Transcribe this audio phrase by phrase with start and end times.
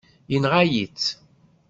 [0.31, 1.07] Yenɣa-yi-tt.